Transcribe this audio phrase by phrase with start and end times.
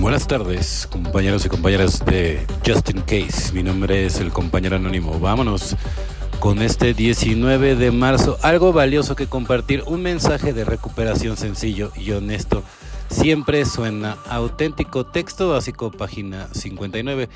[0.00, 3.52] Buenas tardes, compañeros y compañeras de Just in Case.
[3.52, 5.18] Mi nombre es el compañero anónimo.
[5.18, 5.76] Vámonos
[6.40, 8.36] con este 19 de marzo.
[8.42, 12.62] Algo valioso que compartir, un mensaje de recuperación sencillo y honesto.
[13.08, 15.06] Siempre suena auténtico.
[15.06, 17.28] Texto básico, página 59.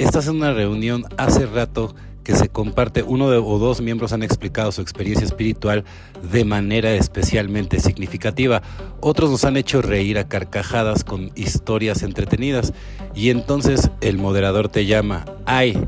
[0.00, 1.94] Estás en una reunión hace rato
[2.24, 5.84] que se comparte, uno o dos miembros han explicado su experiencia espiritual
[6.22, 8.62] de manera especialmente significativa,
[9.00, 12.72] otros nos han hecho reír a carcajadas con historias entretenidas
[13.14, 15.78] y entonces el moderador te llama, ay,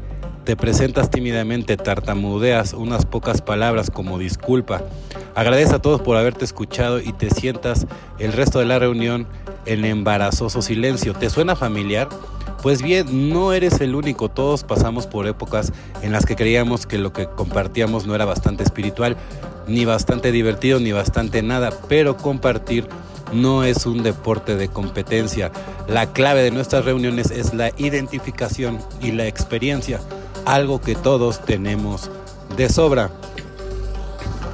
[0.45, 4.83] te presentas tímidamente, tartamudeas unas pocas palabras como disculpa,
[5.35, 7.87] agradece a todos por haberte escuchado y te sientas
[8.19, 9.27] el resto de la reunión
[9.65, 11.15] en embarazoso silencio.
[11.15, 12.09] ¿Te suena familiar?
[12.61, 16.99] Pues bien, no eres el único, todos pasamos por épocas en las que creíamos que
[16.99, 19.17] lo que compartíamos no era bastante espiritual,
[19.67, 22.89] ni bastante divertido, ni bastante nada, pero compartir
[23.33, 25.51] no es un deporte de competencia.
[25.89, 30.01] La clave de nuestras reuniones es la identificación y la experiencia,
[30.45, 32.11] algo que todos tenemos
[32.57, 33.11] de sobra.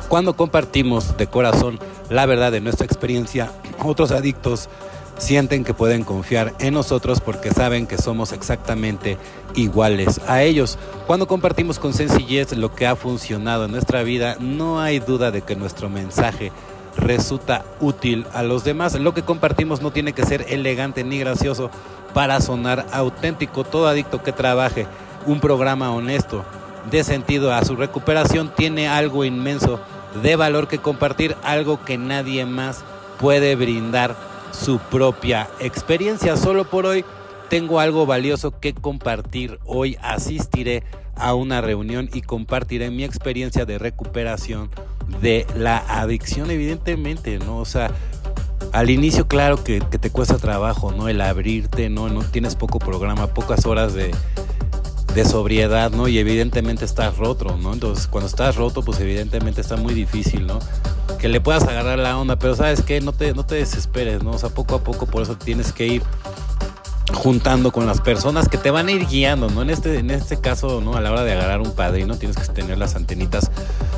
[0.08, 3.50] Cuando compartimos de corazón la verdad de nuestra experiencia,
[3.84, 4.68] otros adictos
[5.18, 9.18] sienten que pueden confiar en nosotros porque saben que somos exactamente
[9.54, 10.78] iguales a ellos.
[11.06, 15.42] Cuando compartimos con sencillez lo que ha funcionado en nuestra vida, no hay duda de
[15.42, 16.52] que nuestro mensaje
[16.96, 18.94] resulta útil a los demás.
[18.94, 21.70] Lo que compartimos no tiene que ser elegante ni gracioso
[22.14, 23.64] para sonar auténtico.
[23.64, 24.86] Todo adicto que trabaje
[25.26, 26.44] un programa honesto
[26.90, 29.80] de sentido a su recuperación tiene algo inmenso
[30.22, 32.82] de valor que compartir, algo que nadie más
[33.18, 36.36] puede brindar su propia experiencia.
[36.36, 37.04] Solo por hoy
[37.48, 39.58] tengo algo valioso que compartir.
[39.64, 40.84] Hoy asistiré
[41.16, 44.70] a una reunión y compartiré mi experiencia de recuperación
[45.20, 47.58] de la adicción, evidentemente, ¿no?
[47.58, 47.90] O sea,
[48.72, 51.08] al inicio, claro que, te cuesta trabajo, ¿no?
[51.08, 52.08] El abrirte, ¿no?
[52.08, 54.14] No tienes poco programa, pocas horas de,
[55.14, 56.08] de sobriedad, ¿no?
[56.08, 57.72] Y evidentemente estás roto, ¿no?
[57.72, 60.58] Entonces, cuando estás roto, pues evidentemente está muy difícil, ¿no?
[61.18, 64.32] Que le puedas agarrar la onda, pero sabes que no te, no te desesperes, ¿no?
[64.32, 66.02] O sea, poco a poco por eso tienes que ir
[67.14, 69.62] juntando con las personas que te van a ir guiando, ¿no?
[69.62, 70.94] En este, en este caso, ¿no?
[70.94, 73.50] A la hora de agarrar un padrino tienes que tener las antenitas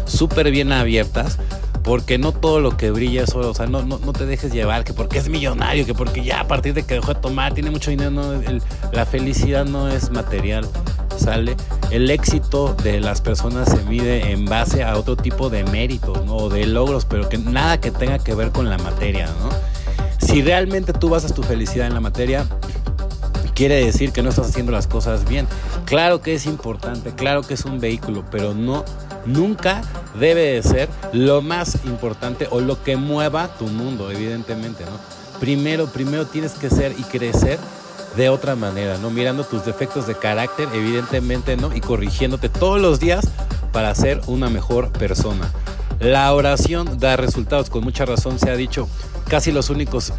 [0.06, 1.38] súper bien abiertas
[1.82, 4.52] porque no todo lo que brilla es oro, o sea, no, no, no, te dejes
[4.52, 7.54] llevar, que porque es millonario, que porque ya a partir de que dejó de tomar,
[7.54, 8.34] tiene mucho dinero, no,
[8.92, 10.68] la felicidad no es material,
[11.20, 11.56] sale.
[11.90, 16.36] El éxito de las personas se mide en base a otro tipo de méritos, ¿no?
[16.36, 19.50] O de logros, pero que nada que tenga que ver con la materia, ¿no?
[20.26, 22.46] Si realmente tú basas tu felicidad en la materia,
[23.60, 25.46] quiere decir que no estás haciendo las cosas bien.
[25.84, 28.86] Claro que es importante, claro que es un vehículo, pero no
[29.26, 29.82] nunca
[30.18, 34.92] debe de ser lo más importante o lo que mueva tu mundo, evidentemente, ¿no?
[35.40, 37.58] Primero, primero tienes que ser y crecer
[38.16, 39.10] de otra manera, ¿no?
[39.10, 41.76] Mirando tus defectos de carácter, evidentemente, ¿no?
[41.76, 43.28] Y corrigiéndote todos los días
[43.74, 45.52] para ser una mejor persona.
[46.00, 48.88] La oración da resultados, con mucha razón se ha dicho,
[49.28, 50.14] casi los únicos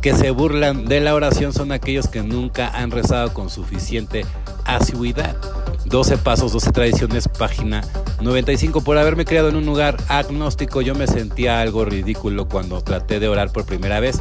[0.00, 4.24] que se burlan de la oración son aquellos que nunca han rezado con suficiente
[4.64, 5.36] asiduidad.
[5.84, 7.82] 12 pasos, 12 tradiciones, página
[8.20, 8.80] 95.
[8.82, 13.28] Por haberme criado en un lugar agnóstico, yo me sentía algo ridículo cuando traté de
[13.28, 14.20] orar por primera vez.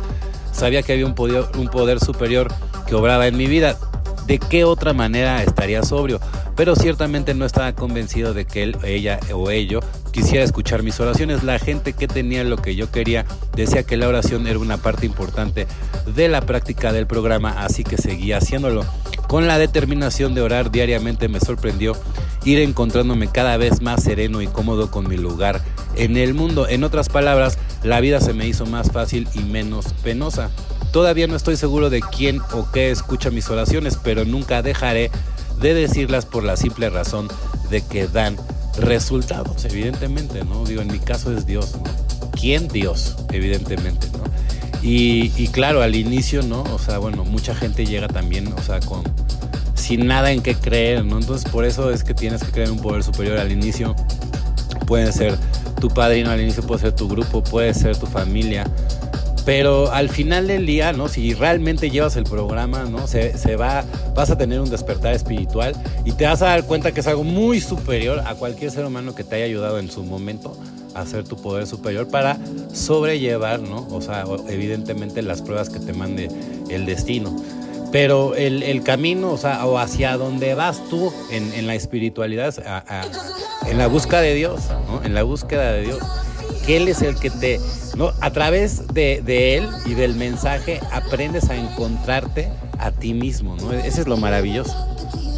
[0.51, 2.51] Sabía que había un poder, un poder superior
[2.87, 3.77] que obraba en mi vida.
[4.25, 6.19] ¿De qué otra manera estaría sobrio?
[6.59, 9.79] Pero ciertamente no estaba convencido de que él, ella o ello
[10.11, 11.41] quisiera escuchar mis oraciones.
[11.45, 13.25] La gente que tenía lo que yo quería
[13.55, 15.67] decía que la oración era una parte importante
[16.13, 18.83] de la práctica del programa, así que seguía haciéndolo.
[19.29, 21.93] Con la determinación de orar diariamente me sorprendió
[22.43, 25.61] ir encontrándome cada vez más sereno y cómodo con mi lugar
[25.95, 26.67] en el mundo.
[26.67, 30.49] En otras palabras, la vida se me hizo más fácil y menos penosa.
[30.91, 35.09] Todavía no estoy seguro de quién o qué escucha mis oraciones, pero nunca dejaré
[35.59, 37.27] de decirlas por la simple razón
[37.69, 38.35] de que dan
[38.77, 40.65] resultados, evidentemente, ¿no?
[40.65, 42.29] Digo, en mi caso es Dios, ¿no?
[42.31, 42.67] ¿Quién?
[42.67, 44.23] Dios, evidentemente, ¿no?
[44.81, 46.63] Y, claro, al inicio, ¿no?
[46.63, 49.03] O sea, bueno, mucha gente llega también, o sea, con
[49.75, 51.17] sin nada en qué creer, ¿no?
[51.17, 53.95] Entonces por eso es que tienes que creer en un poder superior al inicio.
[54.85, 55.37] Puede ser
[55.79, 58.65] tu padrino al inicio, puede ser tu grupo, puede ser tu familia.
[59.49, 61.07] Pero al final del día, ¿no?
[61.07, 63.07] Si realmente llevas el programa, ¿no?
[63.07, 65.73] Se, se, va, vas a tener un despertar espiritual
[66.05, 69.15] y te vas a dar cuenta que es algo muy superior a cualquier ser humano
[69.15, 70.55] que te haya ayudado en su momento
[70.93, 72.37] a ser tu poder superior para
[72.73, 73.87] sobrellevar, ¿no?
[73.89, 76.29] O sea, evidentemente las pruebas que te mande
[76.69, 77.35] el destino.
[77.91, 82.53] Pero el, camino, o sea, o hacia donde vas tú en, la espiritualidad,
[83.67, 85.03] en la búsqueda de Dios, ¿no?
[85.03, 85.97] En la búsqueda de Dios
[86.75, 87.59] Él es el que te,
[87.97, 88.11] ¿no?
[88.21, 93.73] A través de, de Él y del mensaje aprendes a encontrarte a ti mismo, ¿no?
[93.73, 94.73] Ese es lo maravilloso,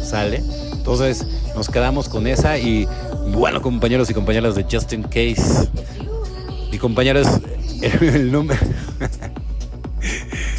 [0.04, 0.42] ¿sale?
[0.72, 2.86] Entonces nos quedamos con esa y
[3.32, 5.68] bueno, compañeros y compañeras de Justin Case
[6.70, 7.26] y compañeros,
[8.00, 8.58] el nombre...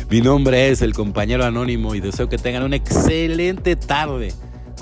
[0.10, 4.32] Mi nombre es el compañero anónimo y deseo que tengan una excelente tarde.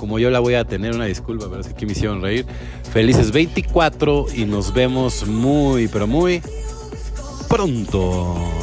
[0.02, 2.44] Como yo la voy a tener, una disculpa, pero es que me hicieron reír.
[2.92, 6.42] Felices 24 y nos vemos muy, pero muy
[7.48, 8.61] pronto.